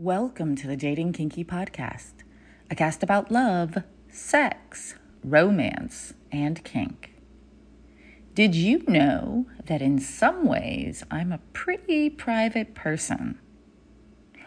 [0.00, 2.22] Welcome to the Dating Kinky Podcast,
[2.70, 3.78] a cast about love,
[4.08, 4.94] sex,
[5.24, 7.14] romance, and kink.
[8.32, 13.40] Did you know that in some ways I'm a pretty private person?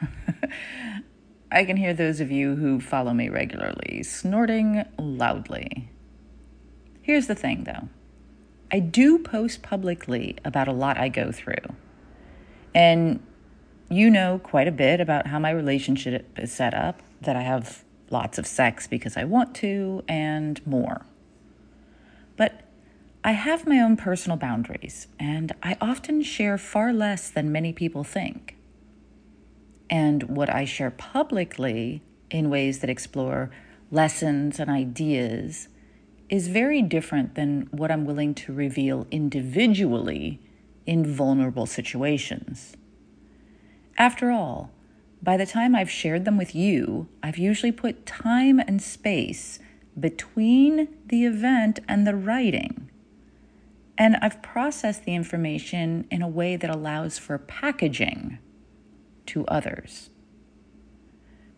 [1.51, 5.91] I can hear those of you who follow me regularly snorting loudly.
[7.01, 7.89] Here's the thing though
[8.71, 11.75] I do post publicly about a lot I go through.
[12.73, 13.21] And
[13.91, 17.83] you know quite a bit about how my relationship is set up, that I have
[18.09, 21.05] lots of sex because I want to, and more.
[22.37, 22.61] But
[23.23, 28.03] I have my own personal boundaries, and I often share far less than many people
[28.03, 28.55] think.
[29.89, 33.51] And what I share publicly in ways that explore
[33.91, 35.67] lessons and ideas
[36.29, 40.39] is very different than what I'm willing to reveal individually
[40.85, 42.77] in vulnerable situations.
[43.97, 44.71] After all,
[45.21, 49.59] by the time I've shared them with you, I've usually put time and space
[49.99, 52.89] between the event and the writing.
[53.97, 58.39] And I've processed the information in a way that allows for packaging
[59.27, 60.09] to others.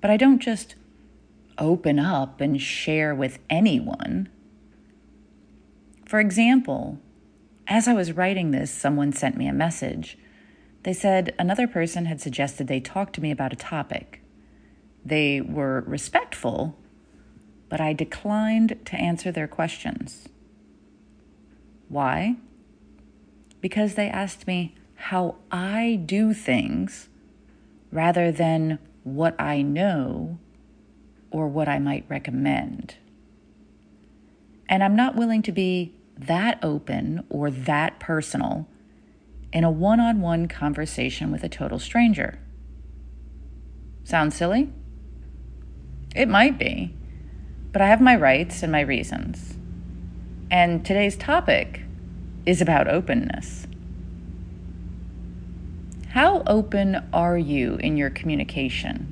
[0.01, 0.75] But I don't just
[1.57, 4.27] open up and share with anyone.
[6.05, 6.99] For example,
[7.67, 10.17] as I was writing this, someone sent me a message
[10.83, 14.21] they said another person had suggested they talk to me about a topic.
[15.05, 16.77] They were respectful,
[17.69, 20.27] but I declined to answer their questions.
[21.87, 22.35] Why?
[23.61, 27.09] Because they asked me how I do things
[27.91, 30.37] rather than what I know
[31.31, 32.95] or what I might recommend.
[34.67, 38.67] And I'm not willing to be that open or that personal
[39.53, 42.39] in a one on one conversation with a total stranger.
[44.03, 44.69] Sound silly?
[46.15, 46.93] It might be,
[47.71, 49.55] but I have my rights and my reasons.
[50.49, 51.81] And today's topic
[52.45, 53.67] is about openness.
[56.09, 59.09] How open are you in your communication?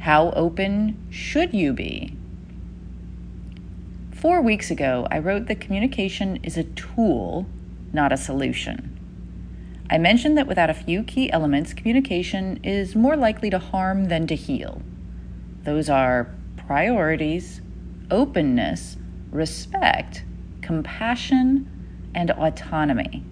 [0.00, 2.16] How open should you be?
[4.12, 7.46] Four weeks ago, I wrote that communication is a tool,
[7.92, 8.95] not a solution.
[9.88, 14.26] I mentioned that without a few key elements, communication is more likely to harm than
[14.26, 14.82] to heal.
[15.62, 17.60] Those are priorities,
[18.10, 18.96] openness,
[19.30, 20.24] respect,
[20.60, 21.70] compassion,
[22.14, 23.22] and autonomy.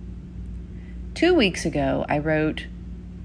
[1.15, 2.67] Two weeks ago, I wrote,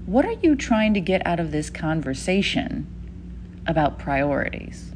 [0.06, 2.86] What are you trying to get out of this conversation
[3.66, 4.92] about priorities?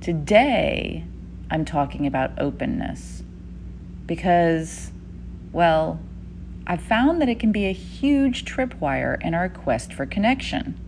[0.00, 1.04] Today,
[1.50, 3.22] I'm talking about openness
[4.06, 4.90] because,
[5.52, 6.00] well,
[6.66, 10.80] I've found that it can be a huge tripwire in our quest for connection.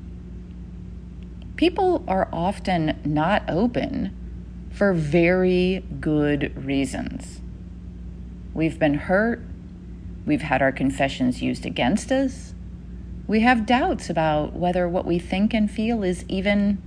[1.57, 4.15] People are often not open
[4.71, 7.41] for very good reasons.
[8.55, 9.43] We've been hurt,
[10.27, 12.55] we've had our confessions used against us,
[13.29, 16.83] we have doubts about whether what we think and feel is even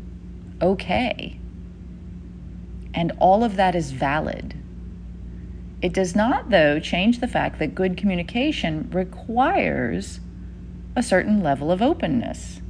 [0.62, 1.38] okay.
[2.94, 4.61] And all of that is valid.
[5.82, 10.20] It does not, though, change the fact that good communication requires
[10.96, 12.62] a certain level of openness.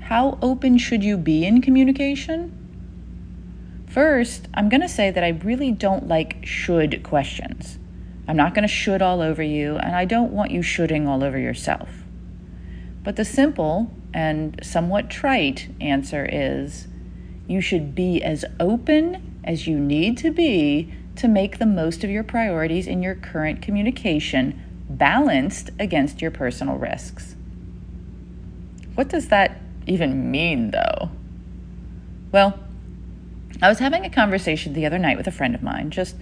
[0.00, 2.56] How open should you be in communication?
[3.88, 7.78] First, I'm going to say that I really don't like should questions.
[8.28, 11.24] I'm not going to should all over you, and I don't want you shoulding all
[11.24, 11.88] over yourself.
[13.02, 16.86] But the simple and somewhat trite answer is
[17.48, 22.08] you should be as open as you need to be to make the most of
[22.08, 24.58] your priorities in your current communication
[24.88, 27.36] balanced against your personal risks.
[28.94, 31.10] What does that even mean, though?
[32.32, 32.58] Well,
[33.60, 36.16] I was having a conversation the other night with a friend of mine, just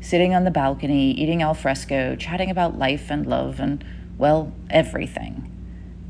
[0.00, 3.84] sitting on the balcony, eating al fresco, chatting about life and love and,
[4.18, 5.46] well, everything.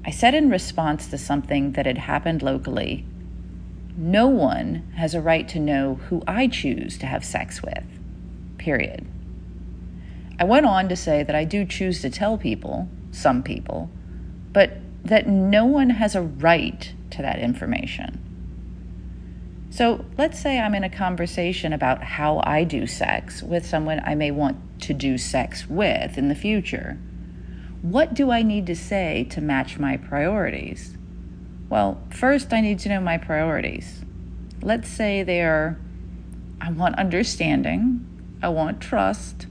[0.07, 3.05] I said in response to something that had happened locally
[3.97, 8.00] no one has a right to know who I choose to have sex with
[8.61, 9.05] period.
[10.39, 13.91] I went on to say that I do choose to tell people, some people,
[14.53, 18.27] but that no one has a right to that information.
[19.71, 24.15] So let's say I'm in a conversation about how I do sex with someone I
[24.15, 26.99] may want to do sex with in the future.
[27.83, 30.97] What do I need to say to match my priorities?
[31.69, 34.05] Well, first, I need to know my priorities.
[34.61, 35.79] Let's say they are
[36.61, 38.07] I want understanding,
[38.43, 39.47] I want trust,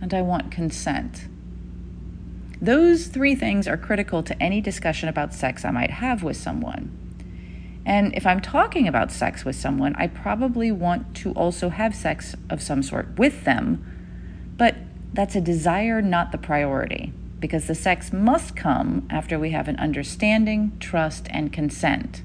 [0.00, 1.26] and I want consent.
[2.60, 6.90] Those three things are critical to any discussion about sex I might have with someone.
[7.84, 12.34] And if I'm talking about sex with someone, I probably want to also have sex
[12.50, 13.84] of some sort with them,
[14.56, 14.74] but
[15.12, 19.76] that's a desire, not the priority, because the sex must come after we have an
[19.76, 22.22] understanding, trust, and consent.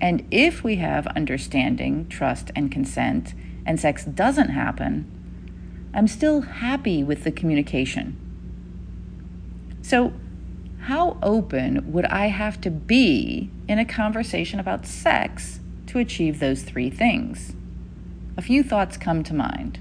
[0.00, 3.34] And if we have understanding, trust, and consent,
[3.66, 5.10] and sex doesn't happen,
[5.92, 8.16] I'm still happy with the communication.
[9.82, 10.12] So,
[10.82, 16.62] how open would I have to be in a conversation about sex to achieve those
[16.62, 17.54] three things?
[18.36, 19.80] A few thoughts come to mind.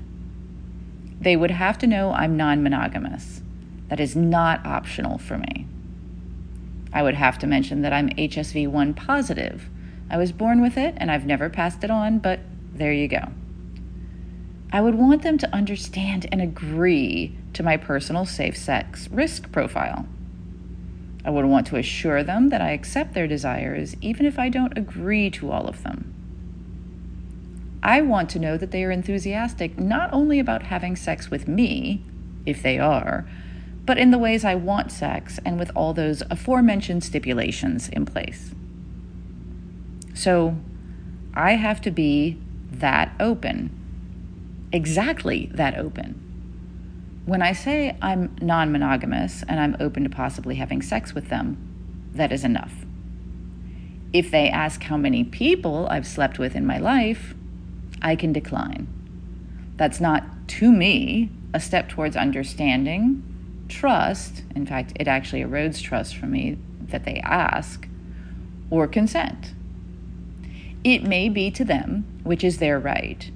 [1.19, 3.41] They would have to know I'm non monogamous.
[3.89, 5.67] That is not optional for me.
[6.91, 9.69] I would have to mention that I'm HSV 1 positive.
[10.09, 12.39] I was born with it and I've never passed it on, but
[12.73, 13.31] there you go.
[14.71, 20.07] I would want them to understand and agree to my personal safe sex risk profile.
[21.23, 24.77] I would want to assure them that I accept their desires even if I don't
[24.77, 26.13] agree to all of them.
[27.81, 32.03] I want to know that they are enthusiastic not only about having sex with me,
[32.45, 33.27] if they are,
[33.85, 38.53] but in the ways I want sex and with all those aforementioned stipulations in place.
[40.13, 40.57] So
[41.33, 42.39] I have to be
[42.71, 43.69] that open,
[44.75, 46.22] exactly that open.
[47.25, 51.57] When I say I'm non monogamous and I'm open to possibly having sex with them,
[52.13, 52.74] that is enough.
[54.12, 57.33] If they ask how many people I've slept with in my life,
[58.01, 58.88] I can decline.
[59.77, 60.24] That's not,
[60.60, 63.24] to me, a step towards understanding,
[63.69, 64.44] trust.
[64.56, 67.88] In fact, it actually erodes trust for me that they ask,
[68.69, 69.54] or consent.
[70.83, 73.31] It may be to them, which is their right,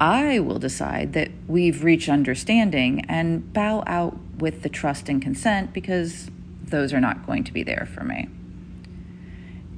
[0.00, 5.72] I will decide that we've reached understanding and bow out with the trust and consent
[5.72, 6.30] because
[6.62, 8.28] those are not going to be there for me.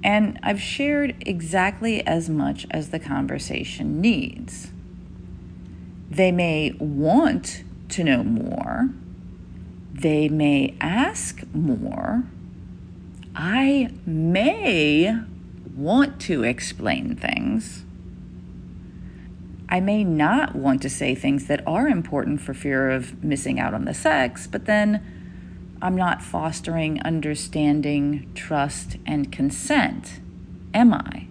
[0.03, 4.71] And I've shared exactly as much as the conversation needs.
[6.11, 8.91] They may want to know more,
[9.93, 12.25] they may ask more.
[13.35, 15.17] I may
[15.77, 17.85] want to explain things.
[19.71, 23.73] I may not want to say things that are important for fear of missing out
[23.73, 25.01] on the sex, but then
[25.81, 30.21] I'm not fostering understanding, trust, and consent,
[30.75, 31.29] am I?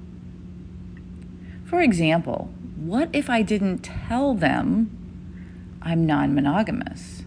[1.65, 4.89] For example, what if I didn't tell them
[5.81, 7.23] I'm non monogamous?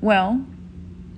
[0.00, 0.46] Well,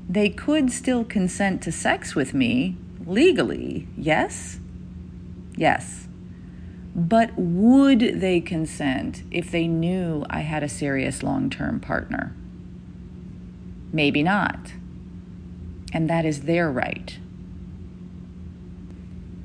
[0.08, 2.76] they could still consent to sex with me
[3.06, 4.58] legally, yes?
[5.56, 6.08] Yes.
[6.95, 12.35] But would they consent if they knew I had a serious long term partner?
[13.93, 14.73] Maybe not.
[15.93, 17.19] And that is their right.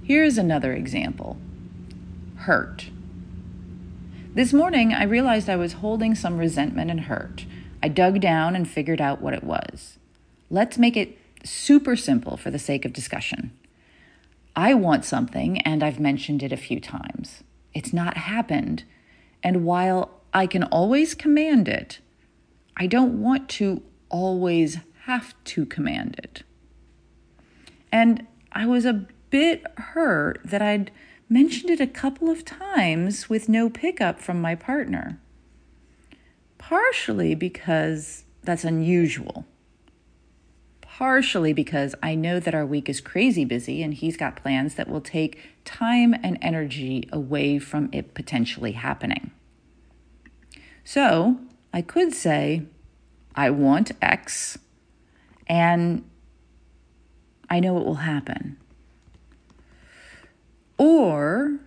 [0.04, 1.38] Here's another example
[2.38, 2.90] hurt.
[4.36, 7.46] This morning, I realized I was holding some resentment and hurt.
[7.82, 9.98] I dug down and figured out what it was.
[10.50, 13.52] Let's make it super simple for the sake of discussion.
[14.56, 17.44] I want something, and I've mentioned it a few times.
[17.74, 18.84] It's not happened.
[19.44, 22.00] And while I can always command it,
[22.78, 26.44] I don't want to always have to command it.
[27.92, 30.92] And I was a bit hurt that I'd
[31.28, 35.20] mentioned it a couple of times with no pickup from my partner.
[36.58, 39.46] Partially because that's unusual
[40.98, 44.88] partially because I know that our week is crazy busy and he's got plans that
[44.88, 49.32] will take time and energy away from it potentially happening.
[50.86, 51.38] So
[51.74, 52.62] I could say,
[53.36, 54.58] I want X
[55.48, 56.10] and
[57.50, 58.56] I know it will happen.
[60.78, 61.60] Or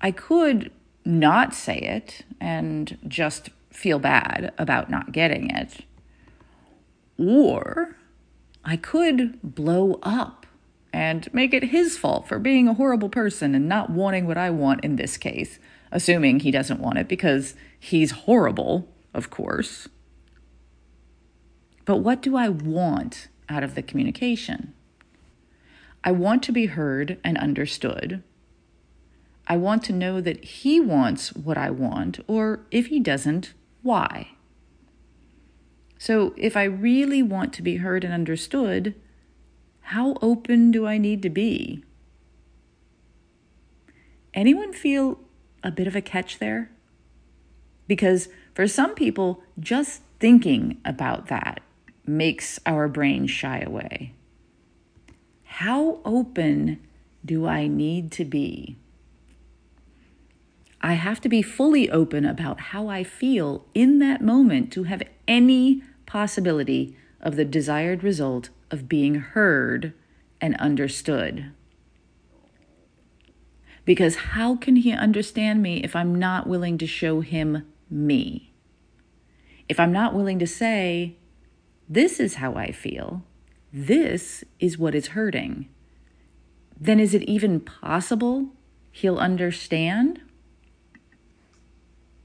[0.00, 0.70] I could
[1.04, 5.84] not say it and just feel bad about not getting it.
[7.18, 7.96] Or
[8.64, 10.46] I could blow up
[10.92, 14.50] and make it his fault for being a horrible person and not wanting what I
[14.50, 15.58] want in this case,
[15.92, 19.88] assuming he doesn't want it because he's horrible, of course.
[21.84, 24.74] But what do I want out of the communication?
[26.04, 28.22] I want to be heard and understood.
[29.46, 33.52] I want to know that he wants what I want, or if he doesn't,
[33.82, 34.28] why.
[36.00, 38.94] So, if I really want to be heard and understood,
[39.82, 41.84] how open do I need to be?
[44.32, 45.20] Anyone feel
[45.62, 46.70] a bit of a catch there?
[47.86, 51.60] Because for some people, just thinking about that
[52.06, 54.14] makes our brain shy away.
[55.44, 56.80] How open
[57.22, 58.78] do I need to be?
[60.80, 65.02] I have to be fully open about how I feel in that moment to have
[65.28, 69.92] any possibility of the desired result of being heard
[70.40, 71.52] and understood.
[73.84, 78.52] Because how can he understand me if I'm not willing to show him me?
[79.68, 81.14] If I'm not willing to say,
[81.88, 83.22] this is how I feel,
[83.72, 85.68] this is what is hurting,
[86.76, 88.48] then is it even possible
[88.90, 90.20] he'll understand?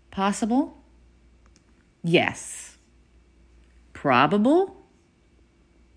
[0.10, 0.76] Possible?
[2.04, 2.65] Yes.
[4.06, 4.86] Probable?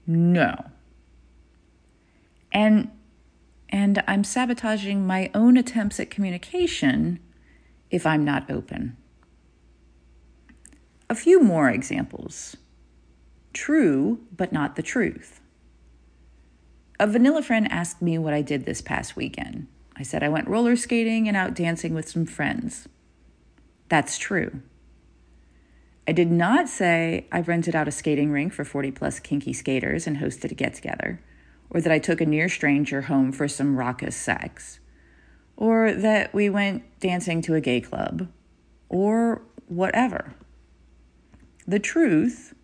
[0.07, 0.71] No.
[2.51, 2.91] And
[3.69, 7.21] and I'm sabotaging my own attempts at communication
[7.91, 8.97] if I'm not open.
[11.11, 12.57] A few more examples.
[13.53, 15.43] True, but not the truth.
[16.99, 19.67] A vanilla friend asked me what I did this past weekend.
[19.97, 22.89] I said I went roller skating and out dancing with some friends.
[23.91, 24.63] That's true.
[26.09, 30.07] I did not say I've rented out a skating rink for 40 plus kinky skaters
[30.07, 31.21] and hosted a get together,
[31.69, 34.81] or that I took a near stranger home for some raucous sex,
[35.55, 38.27] or that we went dancing to a gay club,
[38.89, 40.35] or whatever.
[41.67, 42.55] The truth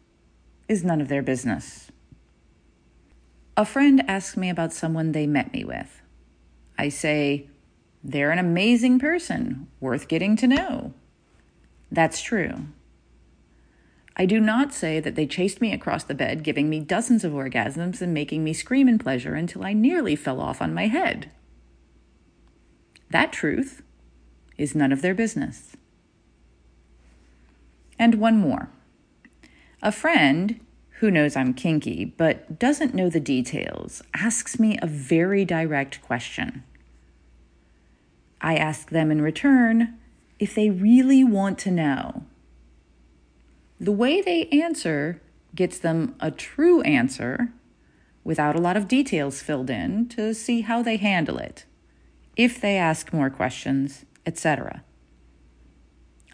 [0.66, 1.90] is none of their business.
[3.58, 6.00] A friend asks me about someone they met me with.
[6.78, 7.50] I say,
[8.02, 10.94] they're an amazing person, worth getting to know.
[11.92, 12.68] That's true.
[14.16, 17.32] I do not say that they chased me across the bed, giving me dozens of
[17.32, 21.30] orgasms and making me scream in pleasure until I nearly fell off on my head.
[23.10, 23.82] That truth
[24.56, 25.76] is none of their business.
[27.98, 28.70] And one more.
[29.82, 30.60] A friend
[30.98, 36.62] who knows I'm kinky but doesn't know the details asks me a very direct question.
[38.40, 39.98] I ask them in return
[40.38, 42.24] if they really want to know.
[43.80, 45.20] The way they answer
[45.54, 47.52] gets them a true answer
[48.22, 51.64] without a lot of details filled in to see how they handle it,
[52.36, 54.82] if they ask more questions, etc.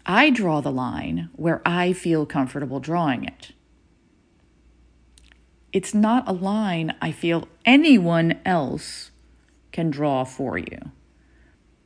[0.05, 3.51] I draw the line where I feel comfortable drawing it.
[5.73, 9.11] It's not a line I feel anyone else
[9.71, 10.91] can draw for you.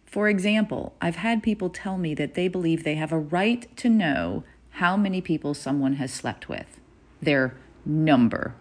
[0.06, 3.90] For example, I've had people tell me that they believe they have a right to
[3.90, 4.44] know
[4.76, 6.82] how many people someone has slept with,
[7.22, 7.56] their
[7.86, 8.56] number.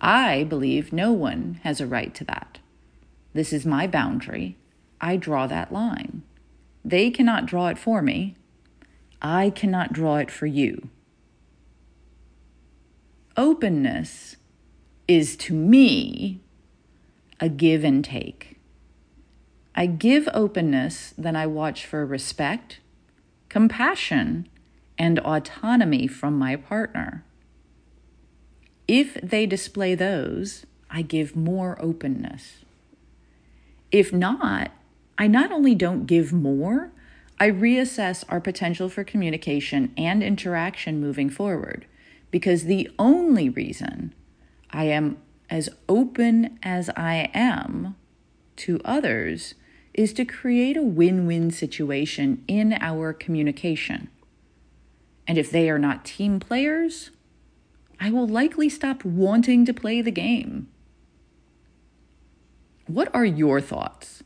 [0.00, 2.60] I believe no one has a right to that.
[3.34, 4.56] This is my boundary.
[5.02, 6.22] I draw that line.
[6.82, 8.36] They cannot draw it for me.
[9.20, 10.88] I cannot draw it for you.
[13.36, 14.36] Openness
[15.06, 16.40] is to me
[17.38, 18.58] a give and take.
[19.74, 22.80] I give openness, then I watch for respect,
[23.50, 24.48] compassion,
[24.98, 27.24] and autonomy from my partner.
[28.86, 32.64] If they display those, I give more openness.
[33.90, 34.70] If not,
[35.16, 36.90] I not only don't give more,
[37.38, 41.86] I reassess our potential for communication and interaction moving forward
[42.30, 44.14] because the only reason
[44.70, 45.18] I am
[45.50, 47.96] as open as I am
[48.56, 49.54] to others
[49.92, 54.08] is to create a win win situation in our communication.
[55.26, 57.10] And if they are not team players,
[58.00, 60.68] I will likely stop wanting to play the game.
[62.86, 64.22] What are your thoughts?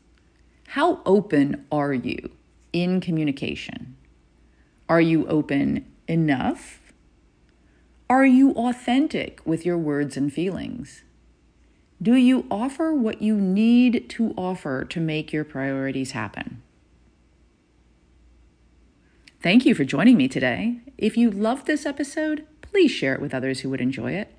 [0.69, 2.31] How open are you
[2.73, 3.95] in communication?
[4.89, 6.79] Are you open enough?
[8.09, 11.03] Are you authentic with your words and feelings?
[12.01, 16.61] Do you offer what you need to offer to make your priorities happen?
[19.41, 20.81] Thank you for joining me today.
[20.97, 24.35] If you loved this episode, please share it with others who would enjoy it.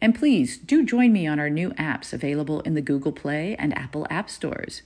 [0.00, 3.76] And please do join me on our new apps available in the Google Play and
[3.76, 4.80] Apple App Stores.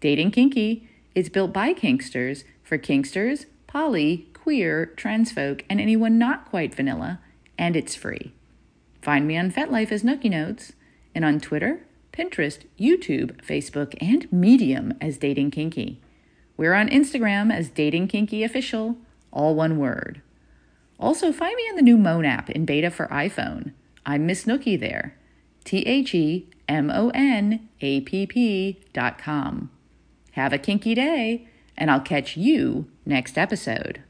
[0.00, 6.46] Dating Kinky is built by Kinksters for Kinksters, poly, queer, trans folk, and anyone not
[6.46, 7.20] quite vanilla,
[7.56, 8.32] and it's free.
[9.00, 10.72] Find me on FetLife as Nookie Notes,
[11.14, 16.00] and on Twitter, Pinterest, YouTube, Facebook, and Medium as Dating Kinky.
[16.56, 18.96] We're on Instagram as Dating Kinky Official,
[19.32, 20.22] all one word.
[21.00, 23.72] Also, find me on the new Moan app in beta for iPhone.
[24.06, 25.16] I'm Miss Nookie there.
[25.64, 29.70] T H E M O N A P P dot com.
[30.32, 34.02] Have a kinky day, and I'll catch you next episode.